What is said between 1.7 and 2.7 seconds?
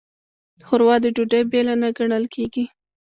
نه ګڼل کېږي.